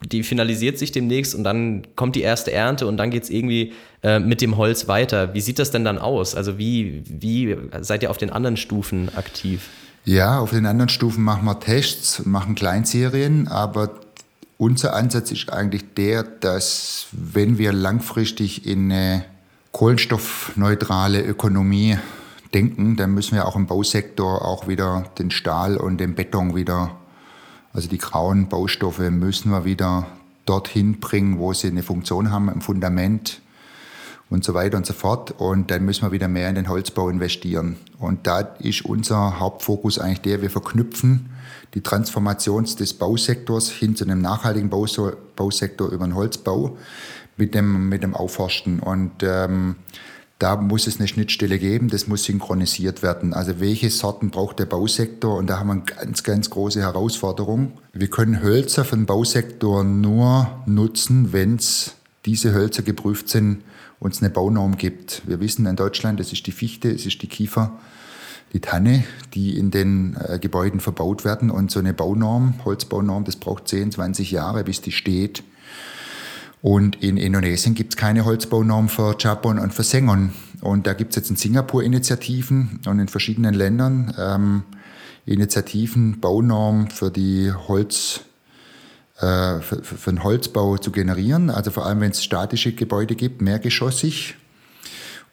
[0.05, 3.73] die finalisiert sich demnächst und dann kommt die erste Ernte und dann geht es irgendwie
[4.03, 5.33] äh, mit dem Holz weiter.
[5.33, 6.35] Wie sieht das denn dann aus?
[6.35, 9.67] Also wie, wie seid ihr auf den anderen Stufen aktiv?
[10.05, 13.99] Ja, auf den anderen Stufen machen wir Tests, machen Kleinserien, aber
[14.61, 19.25] unser Ansatz ist eigentlich der, dass wenn wir langfristig in eine
[19.71, 21.97] kohlenstoffneutrale Ökonomie
[22.53, 26.95] denken, dann müssen wir auch im Bausektor auch wieder den Stahl und den Beton wieder,
[27.73, 30.05] also die grauen Baustoffe müssen wir wieder
[30.45, 33.41] dorthin bringen, wo sie eine Funktion haben im Fundament
[34.31, 35.35] und so weiter und so fort.
[35.37, 37.75] Und dann müssen wir wieder mehr in den Holzbau investieren.
[37.99, 41.29] Und da ist unser Hauptfokus eigentlich der, wir verknüpfen
[41.75, 46.77] die Transformation des Bausektors hin zu einem nachhaltigen Bausektor über den Holzbau
[47.37, 48.79] mit dem, mit dem Aufforsten.
[48.79, 49.75] Und ähm,
[50.39, 53.33] da muss es eine Schnittstelle geben, das muss synchronisiert werden.
[53.33, 55.37] Also welche Sorten braucht der Bausektor?
[55.37, 57.73] Und da haben wir eine ganz, ganz große Herausforderung.
[57.93, 63.63] Wir können Hölzer für Bausektor nur nutzen, wenn es diese Hölzer geprüft sind,
[64.01, 65.21] uns eine Baunorm gibt.
[65.25, 67.79] Wir wissen in Deutschland, es ist die Fichte, es ist die Kiefer
[68.53, 71.49] die Tanne, die in den äh, Gebäuden verbaut werden.
[71.49, 75.43] Und so eine Baunorm, Holzbaunorm, das braucht 10, 20 Jahre, bis die steht.
[76.61, 80.33] Und in Indonesien gibt es keine Holzbaunorm für Japon und für Sengon.
[80.59, 84.63] Und da gibt es jetzt in Singapur Initiativen und in verschiedenen Ländern ähm,
[85.25, 88.21] Initiativen, Baunorm für die Holz,
[89.21, 91.49] für, für den Holzbau zu generieren.
[91.49, 94.35] Also vor allem, wenn es statische Gebäude gibt, mehrgeschossig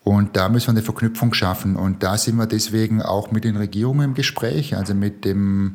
[0.09, 1.77] und da müssen wir eine Verknüpfung schaffen.
[1.77, 4.75] Und da sind wir deswegen auch mit den Regierungen im Gespräch.
[4.75, 5.75] Also mit dem,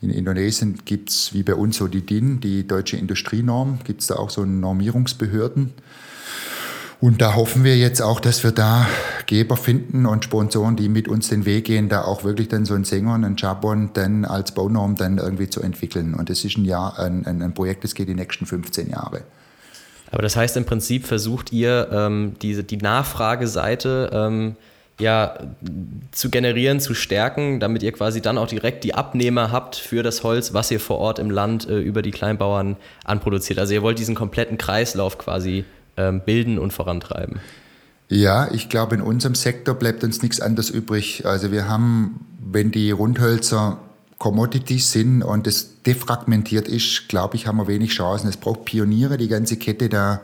[0.00, 4.06] in Indonesien gibt es wie bei uns so die DIN, die deutsche Industrienorm, gibt es
[4.06, 5.72] da auch so Normierungsbehörden.
[7.04, 8.86] Und da hoffen wir jetzt auch, dass wir da
[9.26, 12.72] Geber finden und Sponsoren, die mit uns den Weg gehen, da auch wirklich dann so
[12.72, 16.14] ein Sänger, ein Jabon dann als Baunorm dann irgendwie zu entwickeln.
[16.14, 19.20] Und das ist ein Jahr, ein, ein Projekt, das geht die nächsten 15 Jahre.
[20.12, 24.56] Aber das heißt im Prinzip versucht ihr ähm, diese, die Nachfrageseite ähm,
[24.98, 25.36] ja,
[26.10, 30.22] zu generieren, zu stärken, damit ihr quasi dann auch direkt die Abnehmer habt für das
[30.22, 33.58] Holz, was ihr vor Ort im Land äh, über die Kleinbauern anproduziert.
[33.58, 37.40] Also ihr wollt diesen kompletten Kreislauf quasi bilden und vorantreiben.
[38.08, 41.24] Ja, ich glaube, in unserem Sektor bleibt uns nichts anderes übrig.
[41.24, 43.78] Also wir haben, wenn die Rundhölzer
[44.18, 48.28] Commodities sind und das defragmentiert ist, glaube ich, haben wir wenig Chancen.
[48.28, 50.20] Es braucht Pioniere, die ganze Kette da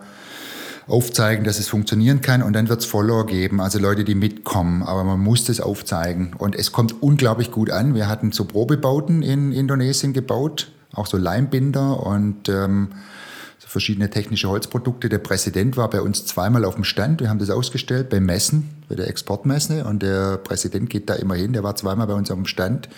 [0.87, 4.83] aufzeigen, dass es funktionieren kann und dann wird es Follower geben, also Leute, die mitkommen,
[4.83, 7.94] aber man muss das aufzeigen und es kommt unglaublich gut an.
[7.94, 12.88] Wir hatten so Probebauten in Indonesien gebaut, auch so Leimbinder und ähm,
[13.70, 15.09] verschiedene technische Holzprodukte.
[15.09, 17.20] Der Präsident war bei uns zweimal auf dem Stand.
[17.20, 19.85] Wir haben das ausgestellt bei Messen, bei der Exportmesse.
[19.85, 21.52] Und der Präsident geht da immer hin.
[21.52, 22.88] Der war zweimal bei uns auf dem Stand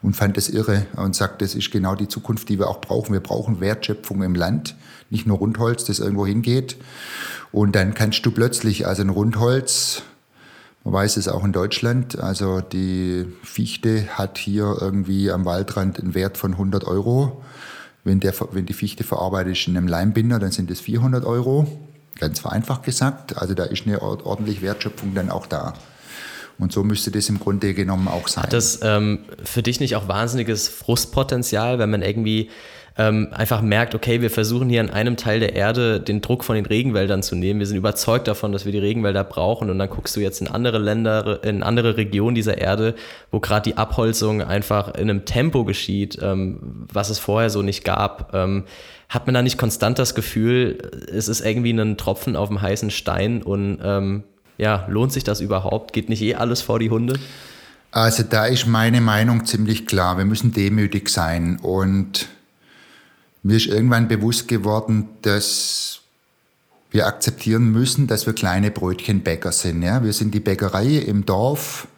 [0.00, 3.12] und fand das irre und sagt, das ist genau die Zukunft, die wir auch brauchen.
[3.12, 4.74] Wir brauchen Wertschöpfung im Land,
[5.10, 6.78] nicht nur Rundholz, das irgendwo hingeht.
[7.52, 10.00] Und dann kannst du plötzlich, also ein Rundholz,
[10.82, 16.14] man weiß es auch in Deutschland, also die Fichte hat hier irgendwie am Waldrand einen
[16.14, 17.42] Wert von 100 Euro.
[18.04, 21.66] Wenn, der, wenn die Fichte verarbeitet ist in einem Leimbinder, dann sind es 400 Euro.
[22.18, 23.38] Ganz vereinfacht gesagt.
[23.38, 25.74] Also da ist eine ordentliche Wertschöpfung dann auch da.
[26.58, 28.44] Und so müsste das im Grunde genommen auch sein.
[28.44, 32.50] Hat das ähm, für dich nicht auch wahnsinniges Frustpotenzial, wenn man irgendwie
[32.98, 36.56] ähm, einfach merkt, okay, wir versuchen hier in einem Teil der Erde den Druck von
[36.56, 37.58] den Regenwäldern zu nehmen.
[37.58, 40.48] Wir sind überzeugt davon, dass wir die Regenwälder brauchen und dann guckst du jetzt in
[40.48, 42.94] andere Länder, in andere Regionen dieser Erde,
[43.30, 47.84] wo gerade die Abholzung einfach in einem Tempo geschieht, ähm, was es vorher so nicht
[47.84, 48.34] gab.
[48.34, 48.64] Ähm,
[49.08, 50.78] hat man da nicht konstant das Gefühl,
[51.12, 54.22] es ist irgendwie ein Tropfen auf dem heißen Stein und ähm,
[54.58, 55.92] ja, lohnt sich das überhaupt?
[55.92, 57.18] Geht nicht eh alles vor die Hunde?
[57.90, 60.16] Also da ist meine Meinung ziemlich klar.
[60.16, 62.28] Wir müssen demütig sein und
[63.42, 66.00] mir ist irgendwann bewusst geworden, dass
[66.90, 69.82] wir akzeptieren müssen, dass wir kleine Brötchenbäcker sind.
[69.82, 70.04] Ja?
[70.04, 71.88] Wir sind die Bäckerei im Dorf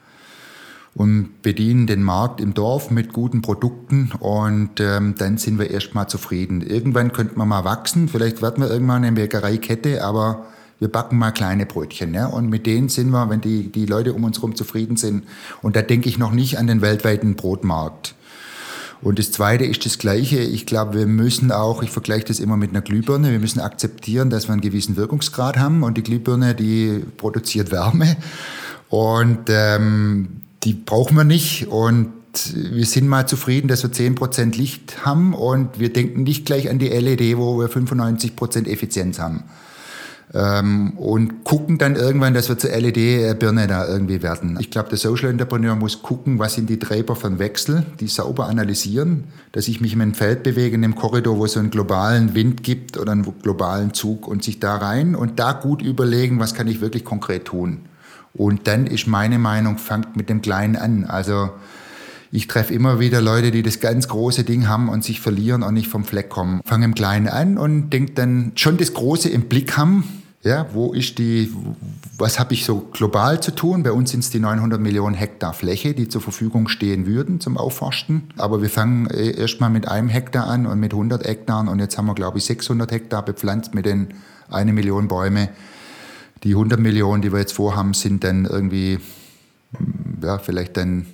[0.95, 6.09] und bedienen den Markt im Dorf mit guten Produkten und ähm, dann sind wir erstmal
[6.09, 6.63] zufrieden.
[6.63, 10.47] Irgendwann könnten wir mal wachsen, vielleicht werden wir irgendwann eine Bäckereikette, aber
[10.79, 12.15] wir backen mal kleine Brötchen.
[12.15, 12.27] Ja?
[12.27, 15.25] Und mit denen sind wir, wenn die, die Leute um uns herum zufrieden sind.
[15.63, 18.15] Und da denke ich noch nicht an den weltweiten Brotmarkt.
[19.05, 20.39] Und das Zweite ist das Gleiche.
[20.39, 24.31] Ich glaube, wir müssen auch, ich vergleiche das immer mit einer Glühbirne, wir müssen akzeptieren,
[24.31, 28.17] dass wir einen gewissen Wirkungsgrad haben und die Glühbirne, die produziert Wärme
[28.89, 32.13] und ähm, die brauchen wir nicht und
[32.55, 36.79] wir sind mal zufrieden, dass wir 10% Licht haben und wir denken nicht gleich an
[36.79, 39.45] die LED, wo wir 95% Effizienz haben.
[40.37, 44.59] Ähm, und gucken dann irgendwann, dass wir zur LED-Birne da irgendwie werden.
[44.61, 48.49] Ich glaube, der Social Entrepreneur muss gucken, was sind die Treiber von Wechsel, die sauber
[48.49, 51.71] analysieren, dass ich mich in einem Feld bewege, in einem Korridor, wo es so einen
[51.71, 56.41] globalen Wind gibt oder einen globalen Zug und sich da rein und da gut überlegen,
[56.41, 57.83] was kann ich wirklich konkret tun.
[58.33, 61.05] Und dann ist meine Meinung, fangt mit dem Kleinen an.
[61.05, 61.51] Also
[62.33, 65.75] ich treffe immer wieder Leute, die das ganz große Ding haben und sich verlieren und
[65.75, 66.61] nicht vom Fleck kommen.
[66.65, 70.24] Fange im Kleinen an und denke dann schon das Große im Blick haben.
[70.45, 71.51] Ja, wo ist die,
[72.19, 73.83] was habe ich so global zu tun?
[73.83, 77.57] Bei uns sind es die 900 Millionen Hektar Fläche, die zur Verfügung stehen würden zum
[77.57, 78.25] Aufforsten.
[78.37, 81.97] Aber wir fangen äh, erstmal mit einem Hektar an und mit 100 Hektaren und jetzt
[81.97, 84.09] haben wir, glaube ich, 600 Hektar bepflanzt mit den
[84.51, 85.49] eine Million Bäume.
[86.43, 88.99] Die 100 Millionen, die wir jetzt vorhaben, sind dann irgendwie,
[90.23, 91.07] ja, vielleicht dann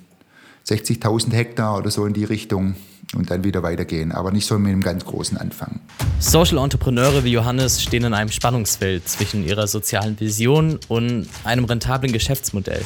[0.67, 2.75] 60.000 Hektar oder so in die Richtung
[3.15, 5.79] und dann wieder weitergehen, aber nicht so mit einem ganz großen Anfang.
[6.19, 12.13] Social Entrepreneure wie Johannes stehen in einem Spannungsfeld zwischen ihrer sozialen Vision und einem rentablen
[12.13, 12.83] Geschäftsmodell.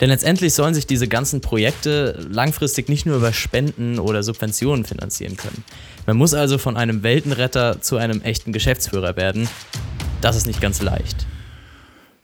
[0.00, 5.36] Denn letztendlich sollen sich diese ganzen Projekte langfristig nicht nur über Spenden oder Subventionen finanzieren
[5.36, 5.64] können.
[6.06, 9.48] Man muss also von einem Weltenretter zu einem echten Geschäftsführer werden.
[10.20, 11.26] Das ist nicht ganz leicht.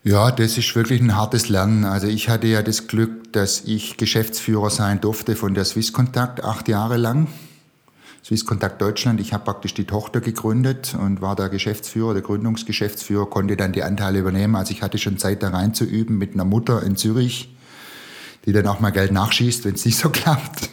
[0.03, 1.83] Ja, das ist wirklich ein hartes Lernen.
[1.83, 6.67] Also ich hatte ja das Glück, dass ich Geschäftsführer sein durfte von der Swisscontact acht
[6.67, 7.27] Jahre lang.
[8.25, 9.19] Swisscontact Deutschland.
[9.19, 13.83] Ich habe praktisch die Tochter gegründet und war der Geschäftsführer, der Gründungsgeschäftsführer, konnte dann die
[13.83, 14.55] Anteile übernehmen.
[14.55, 17.55] Also ich hatte schon Zeit da reinzuüben mit einer Mutter in Zürich,
[18.47, 20.69] die dann auch mal Geld nachschießt, wenn es nicht so klappt.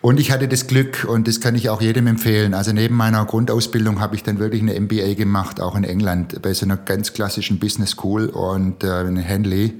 [0.00, 3.22] Und ich hatte das Glück, und das kann ich auch jedem empfehlen, also neben meiner
[3.26, 7.12] Grundausbildung habe ich dann wirklich eine MBA gemacht, auch in England, bei so einer ganz
[7.12, 9.74] klassischen Business School und äh, in Henley.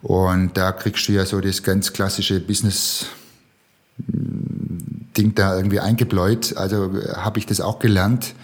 [0.00, 3.06] Und da kriegst du ja so das ganz klassische Business
[5.18, 6.56] Ding da irgendwie eingebläut.
[6.56, 8.34] Also äh, habe ich das auch gelernt.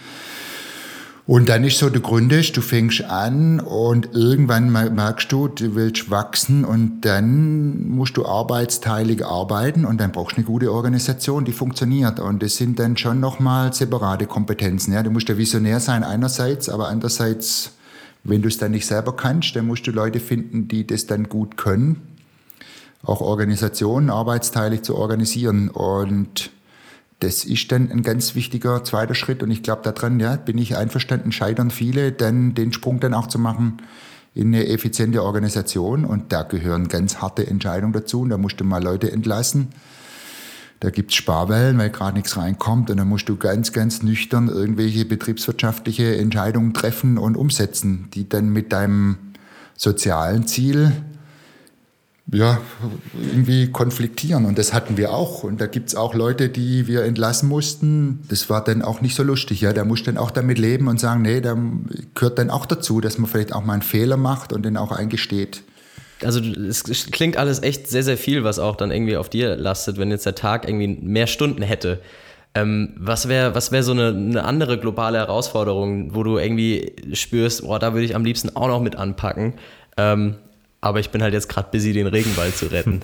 [1.27, 5.73] Und dann ist so der Grund ist, du fängst an und irgendwann merkst du, du
[5.73, 11.43] willst wachsen und dann musst du arbeitsteilig arbeiten und dann brauchst du eine gute Organisation,
[11.43, 12.19] die funktioniert.
[12.19, 14.93] Und das sind dann schon nochmal separate Kompetenzen.
[14.93, 17.71] Ja, du musst ja Visionär sein einerseits, aber andererseits,
[18.23, 21.27] wenn du es dann nicht selber kannst, dann musst du Leute finden, die das dann
[21.27, 22.03] gut können.
[23.01, 26.51] Auch Organisationen arbeitsteilig zu organisieren und
[27.19, 30.75] das ist dann ein ganz wichtiger zweiter Schritt und ich glaube daran, ja, bin ich
[30.75, 33.77] einverstanden, scheitern viele, dann den Sprung dann auch zu machen
[34.33, 38.65] in eine effiziente Organisation und da gehören ganz harte Entscheidungen dazu und da musst du
[38.65, 39.69] mal Leute entlassen.
[40.81, 44.49] Da gibt es Sparwellen, weil gerade nichts reinkommt und da musst du ganz, ganz nüchtern
[44.49, 49.17] irgendwelche betriebswirtschaftliche Entscheidungen treffen und umsetzen, die dann mit deinem
[49.77, 50.91] sozialen Ziel
[52.31, 52.59] ja,
[53.13, 54.45] irgendwie konfliktieren.
[54.45, 55.43] Und das hatten wir auch.
[55.43, 58.23] Und da gibt es auch Leute, die wir entlassen mussten.
[58.29, 59.61] Das war dann auch nicht so lustig.
[59.61, 61.55] Ja, da muss dann auch damit leben und sagen, nee, da
[62.15, 64.91] gehört dann auch dazu, dass man vielleicht auch mal einen Fehler macht und den auch
[64.91, 65.61] eingesteht.
[66.23, 69.97] Also es klingt alles echt sehr, sehr viel, was auch dann irgendwie auf dir lastet,
[69.97, 72.01] wenn jetzt der Tag irgendwie mehr Stunden hätte.
[72.55, 77.63] Ähm, was wäre was wär so eine, eine, andere globale Herausforderung, wo du irgendwie spürst,
[77.63, 79.55] boah, da würde ich am liebsten auch noch mit anpacken?
[79.97, 80.35] Ähm,
[80.85, 83.01] aber ich bin halt jetzt gerade busy, den Regenwald zu retten.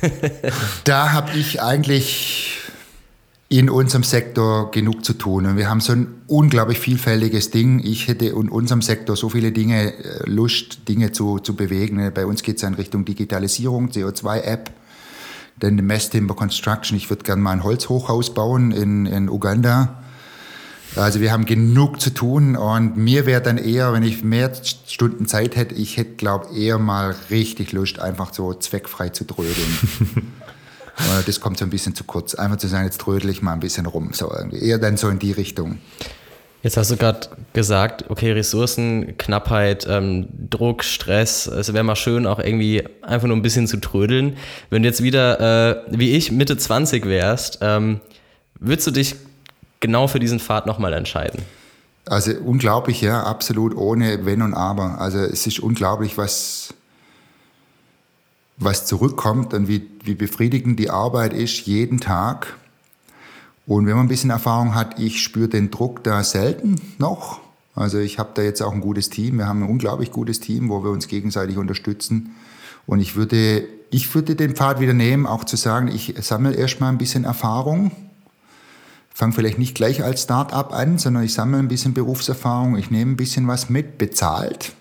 [0.84, 2.56] da habe ich eigentlich
[3.50, 5.44] in unserem Sektor genug zu tun.
[5.44, 7.80] Und wir haben so ein unglaublich vielfältiges Ding.
[7.84, 12.10] Ich hätte in unserem Sektor so viele Dinge, äh, Lust, Dinge zu, zu bewegen.
[12.14, 14.70] Bei uns geht es in Richtung Digitalisierung, CO2-App,
[15.58, 16.96] dann Mass Timber Construction.
[16.96, 19.99] Ich würde gerne mal ein Holzhochhaus bauen in, in Uganda.
[20.96, 24.50] Also wir haben genug zu tun und mir wäre dann eher, wenn ich mehr
[24.86, 29.78] Stunden Zeit hätte, ich hätte, glaube eher mal richtig Lust, einfach so zweckfrei zu trödeln.
[31.26, 32.34] das kommt so ein bisschen zu kurz.
[32.34, 34.10] Einfach zu sagen, jetzt trödel ich mal ein bisschen rum.
[34.12, 34.58] So irgendwie.
[34.58, 35.78] Eher dann so in die Richtung.
[36.62, 41.46] Jetzt hast du gerade gesagt, okay, Ressourcen, Knappheit, ähm, Druck, Stress.
[41.46, 44.36] Es wäre mal schön, auch irgendwie einfach nur ein bisschen zu trödeln.
[44.68, 48.00] Wenn du jetzt wieder, äh, wie ich, Mitte 20 wärst, ähm,
[48.58, 49.16] würdest du dich
[49.80, 51.42] genau für diesen Pfad nochmal entscheiden?
[52.06, 55.00] Also unglaublich, ja, absolut ohne Wenn und Aber.
[55.00, 56.74] Also es ist unglaublich, was,
[58.56, 62.56] was zurückkommt und wie, wie befriedigend die Arbeit ist jeden Tag.
[63.66, 67.40] Und wenn man ein bisschen Erfahrung hat, ich spüre den Druck da selten noch.
[67.74, 69.38] Also ich habe da jetzt auch ein gutes Team.
[69.38, 72.34] Wir haben ein unglaublich gutes Team, wo wir uns gegenseitig unterstützen.
[72.86, 76.90] Und ich würde ich würde den Pfad wieder nehmen, auch zu sagen, ich sammle erstmal
[76.90, 77.90] ein bisschen Erfahrung.
[79.20, 83.12] Fange vielleicht nicht gleich als Start-up an, sondern ich sammle ein bisschen Berufserfahrung, ich nehme
[83.12, 84.72] ein bisschen was mit, bezahlt.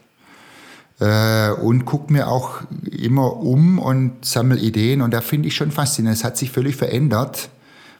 [0.99, 5.01] Äh, und gucke mir auch immer um und sammle Ideen.
[5.01, 6.17] Und da finde ich schon faszinierend.
[6.17, 7.49] Es hat sich völlig verändert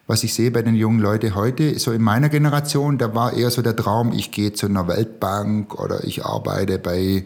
[0.10, 3.52] was ich sehe bei den jungen Leuten heute, so in meiner Generation, da war eher
[3.52, 7.25] so der Traum, ich gehe zu einer Weltbank oder ich arbeite bei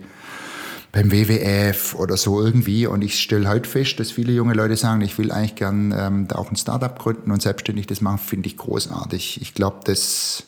[0.94, 2.88] beim WWF oder so irgendwie.
[2.88, 6.28] Und ich stelle heute fest, dass viele junge Leute sagen, ich will eigentlich gern ähm,
[6.28, 9.42] da auch ein Startup gründen und selbstständig das machen, finde ich großartig.
[9.42, 10.44] Ich glaube, das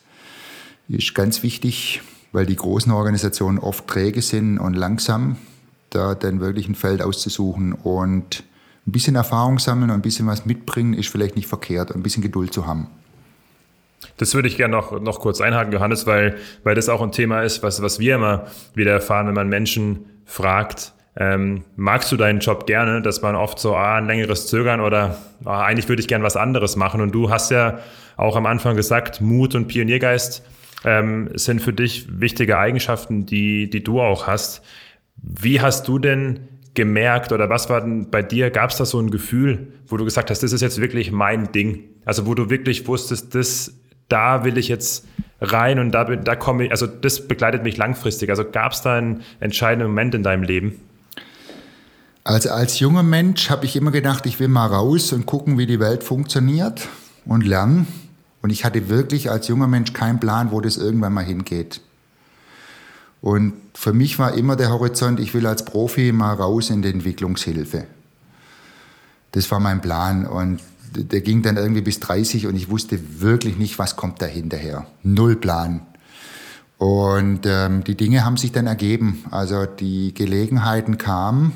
[0.88, 5.38] ist ganz wichtig, weil die großen Organisationen oft träge sind und langsam,
[5.90, 8.44] da dann wirklich ein Feld auszusuchen und
[8.86, 12.22] ein bisschen Erfahrung sammeln und ein bisschen was mitbringen, ist vielleicht nicht verkehrt, ein bisschen
[12.22, 12.88] Geduld zu haben.
[14.18, 17.42] Das würde ich gerne noch, noch kurz einhaken, Johannes, weil, weil das auch ein Thema
[17.42, 22.40] ist, was, was wir immer wieder erfahren, wenn man Menschen fragt, ähm, magst du deinen
[22.40, 26.08] Job gerne, dass man oft so ah, ein längeres Zögern oder ah, eigentlich würde ich
[26.08, 27.00] gerne was anderes machen.
[27.00, 27.80] Und du hast ja
[28.18, 30.44] auch am Anfang gesagt, Mut und Pioniergeist
[30.84, 34.62] ähm, sind für dich wichtige Eigenschaften, die, die du auch hast.
[35.16, 38.52] Wie hast du denn gemerkt oder was war denn bei dir?
[38.52, 41.52] Gab es da so ein Gefühl, wo du gesagt hast, das ist jetzt wirklich mein
[41.54, 41.86] Ding?
[42.04, 43.74] Also wo du wirklich wusstest, das,
[44.10, 45.06] da will ich jetzt
[45.42, 48.30] rein und da, da komme ich, also das begleitet mich langfristig.
[48.30, 50.80] Also gab es da einen entscheidenden Moment in deinem Leben?
[52.24, 55.68] Also als junger Mensch habe ich immer gedacht, ich will mal raus und gucken, wie
[55.68, 56.88] die Welt funktioniert
[57.26, 57.88] und lernen.
[58.42, 61.82] Und ich hatte wirklich als junger Mensch keinen Plan, wo das irgendwann mal hingeht.
[63.22, 66.90] Und für mich war immer der Horizont, ich will als Profi mal raus in die
[66.90, 67.86] Entwicklungshilfe.
[69.32, 70.62] Das war mein Plan und
[70.96, 74.88] der ging dann irgendwie bis 30 und ich wusste wirklich nicht, was kommt da hinterher.
[75.04, 75.82] Null Plan.
[76.78, 79.24] Und ähm, die Dinge haben sich dann ergeben.
[79.32, 81.54] Also die Gelegenheiten kamen.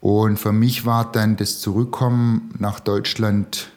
[0.00, 3.70] Und für mich war dann das Zurückkommen nach Deutschland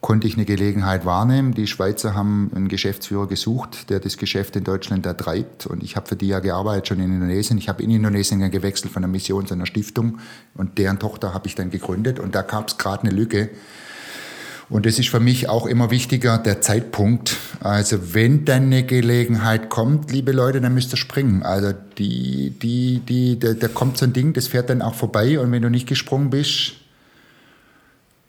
[0.00, 1.54] konnte ich eine Gelegenheit wahrnehmen.
[1.54, 5.66] Die Schweizer haben einen Geschäftsführer gesucht, der das Geschäft in Deutschland ertreibt.
[5.66, 7.58] Und ich habe für die ja gearbeitet schon in Indonesien.
[7.58, 10.18] Ich habe in Indonesien dann gewechselt von einer Mission zu einer Stiftung.
[10.54, 12.20] Und deren Tochter habe ich dann gegründet.
[12.20, 13.50] Und da gab es gerade eine Lücke.
[14.70, 17.36] Und das ist für mich auch immer wichtiger, der Zeitpunkt.
[17.60, 21.42] Also wenn dann eine Gelegenheit kommt, liebe Leute, dann müsst ihr springen.
[21.42, 25.40] Also die, die, die, da, da kommt so ein Ding, das fährt dann auch vorbei.
[25.40, 26.74] Und wenn du nicht gesprungen bist,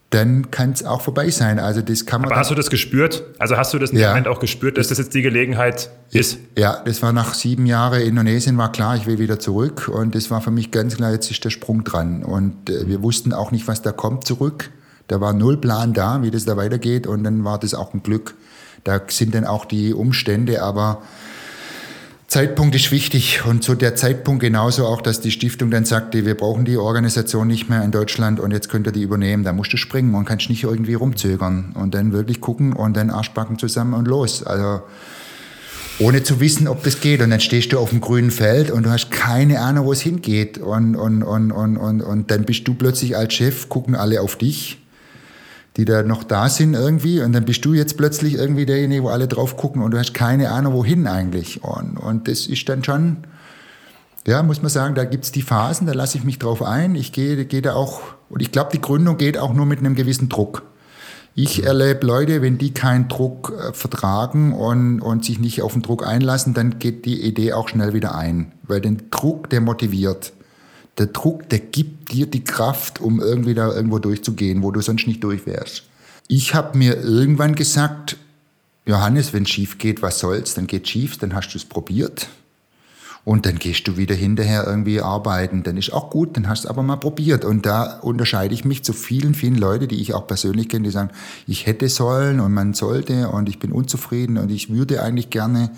[0.09, 1.59] dann kann es auch vorbei sein.
[1.59, 2.31] Also das kann man.
[2.31, 3.23] Aber hast du das gespürt?
[3.37, 4.09] Also hast du das ja.
[4.09, 6.39] Moment auch gespürt, dass das jetzt die Gelegenheit ist?
[6.57, 10.31] Ja, das war nach sieben Jahren Indonesien war klar, ich will wieder zurück und das
[10.31, 13.51] war für mich ganz klar, jetzt ist der Sprung dran und äh, wir wussten auch
[13.51, 14.71] nicht, was da kommt zurück.
[15.07, 18.01] Da war null Plan da, wie das da weitergeht und dann war das auch ein
[18.01, 18.35] Glück.
[18.83, 21.03] Da sind dann auch die Umstände, aber
[22.29, 26.35] Zeitpunkt ist wichtig und so der Zeitpunkt genauso auch, dass die Stiftung dann sagte, wir
[26.35, 29.43] brauchen die Organisation nicht mehr in Deutschland und jetzt könnt ihr die übernehmen.
[29.43, 33.09] Da musst du springen und kannst nicht irgendwie rumzögern und dann wirklich gucken und dann
[33.09, 34.43] Arschbacken zusammen und los.
[34.43, 34.83] Also
[35.97, 37.21] ohne zu wissen, ob das geht.
[37.21, 40.01] Und dann stehst du auf dem grünen Feld und du hast keine Ahnung, wo es
[40.01, 40.59] hingeht.
[40.59, 44.35] Und, und, und, und, und, und dann bist du plötzlich als Chef, gucken alle auf
[44.35, 44.77] dich
[45.79, 49.07] die da noch da sind irgendwie und dann bist du jetzt plötzlich irgendwie derjenige, wo
[49.07, 51.63] alle drauf gucken und du hast keine Ahnung, wohin eigentlich.
[51.63, 53.19] Und, und das ist dann schon,
[54.27, 56.95] ja, muss man sagen, da gibt es die Phasen, da lasse ich mich drauf ein.
[56.95, 59.95] Ich gehe, gehe da auch, und ich glaube, die Gründung geht auch nur mit einem
[59.95, 60.63] gewissen Druck.
[61.33, 65.81] Ich erlebe Leute, wenn die keinen Druck äh, vertragen und, und sich nicht auf den
[65.81, 68.51] Druck einlassen, dann geht die Idee auch schnell wieder ein.
[68.63, 70.33] Weil den Druck, der motiviert
[70.99, 75.07] der Druck, der gibt dir die Kraft, um irgendwie da irgendwo durchzugehen, wo du sonst
[75.07, 75.83] nicht durch wärst.
[76.27, 78.17] Ich habe mir irgendwann gesagt,
[78.85, 82.27] Johannes, wenn schief geht, was soll's, dann geht schief, dann hast du es probiert.
[83.25, 85.61] Und dann gehst du wieder hinterher irgendwie arbeiten.
[85.61, 87.45] Dann ist auch gut, dann hast du aber mal probiert.
[87.45, 90.91] Und da unterscheide ich mich zu vielen, vielen Leuten, die ich auch persönlich kenne, die
[90.91, 91.11] sagen,
[91.45, 95.69] ich hätte sollen und man sollte und ich bin unzufrieden und ich würde eigentlich gerne.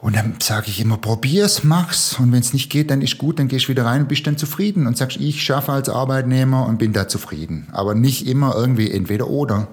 [0.00, 2.18] Und dann sage ich immer, probier's, mach's.
[2.18, 4.26] Und wenn es nicht geht, dann ist gut, dann gehst du wieder rein und bist
[4.26, 7.68] dann zufrieden und sagst, ich schaffe als Arbeitnehmer und bin da zufrieden.
[7.72, 9.68] Aber nicht immer irgendwie entweder oder.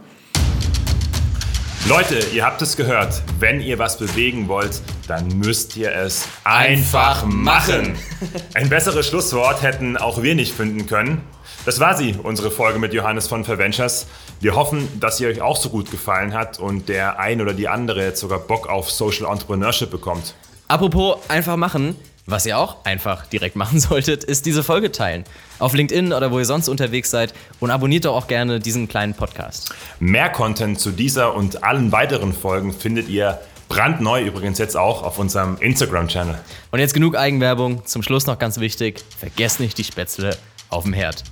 [1.87, 3.21] Leute, ihr habt es gehört.
[3.39, 7.95] Wenn ihr was bewegen wollt, dann müsst ihr es einfach machen.
[8.53, 11.21] Ein besseres Schlusswort hätten auch wir nicht finden können.
[11.67, 14.07] Das war sie, unsere Folge mit Johannes von Verventures.
[14.39, 17.67] Wir hoffen, dass sie euch auch so gut gefallen hat und der ein oder die
[17.67, 20.33] andere jetzt sogar Bock auf Social Entrepreneurship bekommt.
[20.69, 21.97] Apropos einfach machen.
[22.25, 25.25] Was ihr auch einfach direkt machen solltet, ist diese Folge teilen.
[25.59, 29.13] Auf LinkedIn oder wo ihr sonst unterwegs seid und abonniert doch auch gerne diesen kleinen
[29.13, 29.75] Podcast.
[29.99, 35.19] Mehr Content zu dieser und allen weiteren Folgen findet ihr brandneu übrigens jetzt auch auf
[35.19, 36.37] unserem Instagram-Channel.
[36.71, 37.85] Und jetzt genug Eigenwerbung.
[37.85, 40.37] Zum Schluss noch ganz wichtig: Vergesst nicht die Spätzle
[40.69, 41.25] auf dem Herd.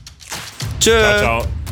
[0.80, 1.00] Tschö.
[1.02, 1.65] Ciao, ciao.